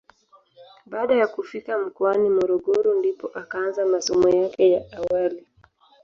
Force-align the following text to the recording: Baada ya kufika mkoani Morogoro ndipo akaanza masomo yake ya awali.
Baada 0.85 1.15
ya 1.15 1.27
kufika 1.27 1.79
mkoani 1.79 2.29
Morogoro 2.29 2.93
ndipo 2.99 3.27
akaanza 3.27 3.85
masomo 3.85 4.29
yake 4.29 4.71
ya 4.71 4.81
awali. 4.97 5.47